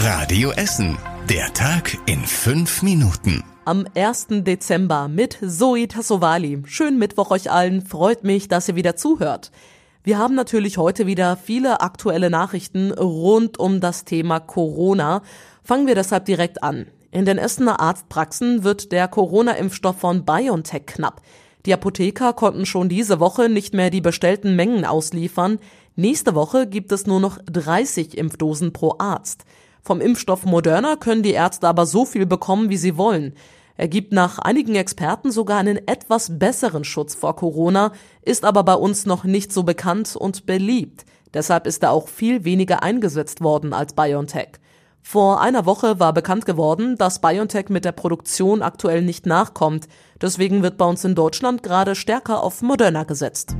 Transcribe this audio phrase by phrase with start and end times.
[0.00, 0.96] Radio Essen.
[1.28, 3.42] Der Tag in fünf Minuten.
[3.64, 4.28] Am 1.
[4.30, 6.62] Dezember mit Zoe Tassovali.
[6.66, 7.82] Schönen Mittwoch euch allen.
[7.84, 9.50] Freut mich, dass ihr wieder zuhört.
[10.04, 15.22] Wir haben natürlich heute wieder viele aktuelle Nachrichten rund um das Thema Corona.
[15.64, 16.86] Fangen wir deshalb direkt an.
[17.10, 21.22] In den Essener Arztpraxen wird der Corona-Impfstoff von BioNTech knapp.
[21.66, 25.58] Die Apotheker konnten schon diese Woche nicht mehr die bestellten Mengen ausliefern.
[25.96, 29.44] Nächste Woche gibt es nur noch 30 Impfdosen pro Arzt.
[29.82, 33.34] Vom Impfstoff Moderna können die Ärzte aber so viel bekommen, wie sie wollen.
[33.76, 38.74] Er gibt nach einigen Experten sogar einen etwas besseren Schutz vor Corona, ist aber bei
[38.74, 41.06] uns noch nicht so bekannt und beliebt.
[41.32, 44.58] Deshalb ist er auch viel weniger eingesetzt worden als BioNTech.
[45.00, 49.88] Vor einer Woche war bekannt geworden, dass BioNTech mit der Produktion aktuell nicht nachkommt.
[50.20, 53.56] Deswegen wird bei uns in Deutschland gerade stärker auf Moderna gesetzt.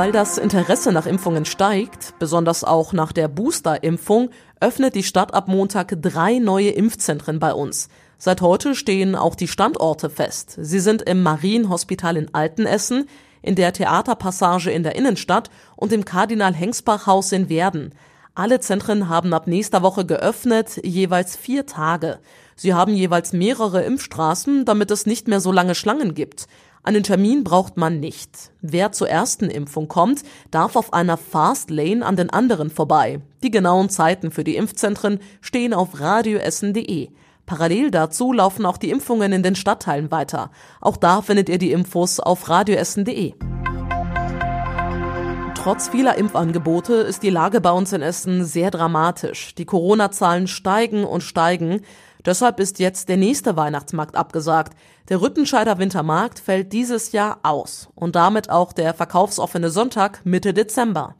[0.00, 5.46] Weil das Interesse nach Impfungen steigt, besonders auch nach der Booster-Impfung, öffnet die Stadt ab
[5.46, 7.90] Montag drei neue Impfzentren bei uns.
[8.16, 10.56] Seit heute stehen auch die Standorte fest.
[10.58, 13.10] Sie sind im Marienhospital in Altenessen,
[13.42, 17.94] in der Theaterpassage in der Innenstadt und im Kardinal-Hengsbach-Haus in Werden.
[18.34, 22.20] Alle Zentren haben ab nächster Woche geöffnet, jeweils vier Tage.
[22.56, 26.46] Sie haben jeweils mehrere Impfstraßen, damit es nicht mehr so lange Schlangen gibt.
[26.82, 28.52] Einen Termin braucht man nicht.
[28.62, 33.20] Wer zur ersten Impfung kommt, darf auf einer Fast Lane an den anderen vorbei.
[33.42, 37.10] Die genauen Zeiten für die Impfzentren stehen auf radioessen.de.
[37.44, 40.50] Parallel dazu laufen auch die Impfungen in den Stadtteilen weiter.
[40.80, 43.34] Auch da findet ihr die Infos auf radioessen.de.
[45.62, 49.54] Trotz vieler Impfangebote ist die Lage bei uns in Essen sehr dramatisch.
[49.56, 51.82] Die Corona-Zahlen steigen und steigen.
[52.24, 54.72] Deshalb ist jetzt der nächste Weihnachtsmarkt abgesagt.
[55.10, 61.14] Der Rüttenscheider Wintermarkt fällt dieses Jahr aus und damit auch der verkaufsoffene Sonntag Mitte Dezember.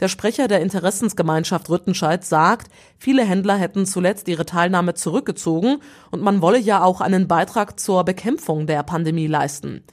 [0.00, 5.76] Der Sprecher der Interessensgemeinschaft Rüttenscheid sagt, viele Händler hätten zuletzt ihre Teilnahme zurückgezogen
[6.10, 9.84] und man wolle ja auch einen Beitrag zur Bekämpfung der Pandemie leisten.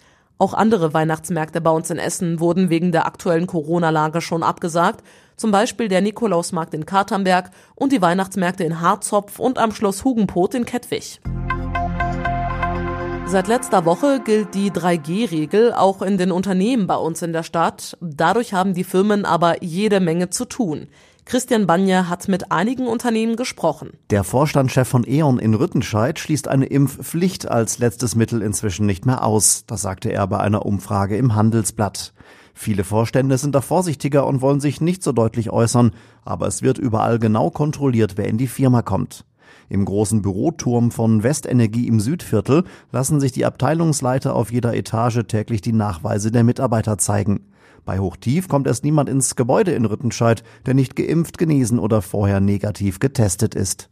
[0.42, 5.04] Auch andere Weihnachtsmärkte bei uns in Essen wurden wegen der aktuellen Corona-Lage schon abgesagt,
[5.38, 10.56] zum Beispiel der Nikolausmarkt in Katernberg und die Weihnachtsmärkte in Harzopf und am Schloss Hugenpot
[10.56, 11.22] in Kettwig.
[13.28, 17.96] Seit letzter Woche gilt die 3G-Regel auch in den Unternehmen bei uns in der Stadt.
[18.02, 20.88] Dadurch haben die Firmen aber jede Menge zu tun.
[21.32, 23.92] Christian Banja hat mit einigen Unternehmen gesprochen.
[24.10, 29.24] Der Vorstandschef von E.ON in Rüttenscheid schließt eine Impfpflicht als letztes Mittel inzwischen nicht mehr
[29.24, 29.64] aus.
[29.66, 32.12] Das sagte er bei einer Umfrage im Handelsblatt.
[32.54, 35.92] Viele Vorstände sind da vorsichtiger und wollen sich nicht so deutlich äußern,
[36.26, 39.24] aber es wird überall genau kontrolliert, wer in die Firma kommt.
[39.70, 45.62] Im großen Büroturm von Westenergie im Südviertel lassen sich die Abteilungsleiter auf jeder Etage täglich
[45.62, 47.46] die Nachweise der Mitarbeiter zeigen.
[47.86, 52.40] Bei Hochtief kommt erst niemand ins Gebäude in Rüttenscheid, der nicht geimpft, genesen oder vorher
[52.40, 53.90] negativ getestet ist.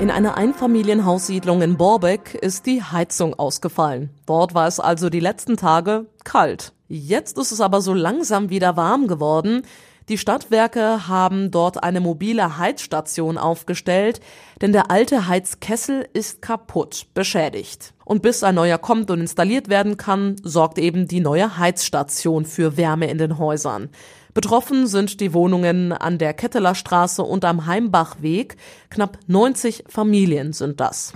[0.00, 4.10] In einer Einfamilienhaussiedlung in Borbeck ist die Heizung ausgefallen.
[4.26, 6.72] Dort war es also die letzten Tage kalt.
[6.86, 9.62] Jetzt ist es aber so langsam wieder warm geworden.
[10.08, 14.20] Die Stadtwerke haben dort eine mobile Heizstation aufgestellt,
[14.62, 17.92] denn der alte Heizkessel ist kaputt, beschädigt.
[18.06, 22.78] Und bis ein neuer kommt und installiert werden kann, sorgt eben die neue Heizstation für
[22.78, 23.90] Wärme in den Häusern.
[24.32, 28.56] Betroffen sind die Wohnungen an der Ketteler Straße und am Heimbachweg.
[28.88, 31.12] Knapp 90 Familien sind das.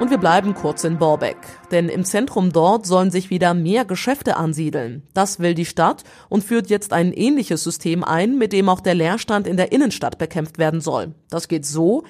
[0.00, 1.36] Und wir bleiben kurz in Borbeck,
[1.70, 5.02] denn im Zentrum dort sollen sich wieder mehr Geschäfte ansiedeln.
[5.12, 8.94] Das will die Stadt und führt jetzt ein ähnliches System ein, mit dem auch der
[8.94, 11.12] Leerstand in der Innenstadt bekämpft werden soll.
[11.28, 12.04] Das geht so,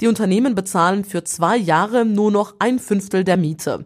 [0.00, 3.84] die Unternehmen bezahlen für zwei Jahre nur noch ein Fünftel der Miete.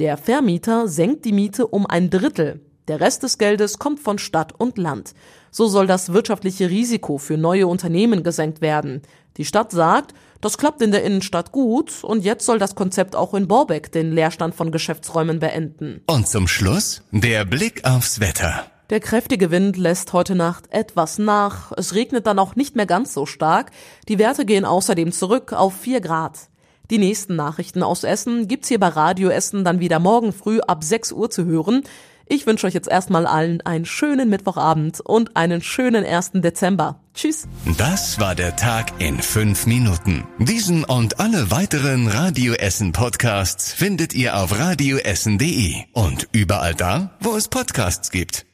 [0.00, 2.60] Der Vermieter senkt die Miete um ein Drittel.
[2.88, 5.14] Der Rest des Geldes kommt von Stadt und Land.
[5.52, 9.02] So soll das wirtschaftliche Risiko für neue Unternehmen gesenkt werden.
[9.36, 13.34] Die Stadt sagt, das klappt in der Innenstadt gut und jetzt soll das Konzept auch
[13.34, 16.02] in Borbeck den Leerstand von Geschäftsräumen beenden.
[16.06, 18.66] Und zum Schluss der Blick aufs Wetter.
[18.90, 21.72] Der kräftige Wind lässt heute Nacht etwas nach.
[21.76, 23.72] Es regnet dann auch nicht mehr ganz so stark.
[24.08, 26.48] Die Werte gehen außerdem zurück auf 4 Grad.
[26.90, 30.84] Die nächsten Nachrichten aus Essen gibt's hier bei Radio Essen dann wieder morgen früh ab
[30.84, 31.82] 6 Uhr zu hören.
[32.28, 36.32] Ich wünsche euch jetzt erstmal allen einen schönen Mittwochabend und einen schönen 1.
[36.34, 37.00] Dezember.
[37.14, 37.46] Tschüss.
[37.78, 40.24] Das war der Tag in fünf Minuten.
[40.38, 47.36] Diesen und alle weiteren Radio Essen Podcasts findet ihr auf radioessen.de und überall da, wo
[47.36, 48.44] es Podcasts gibt.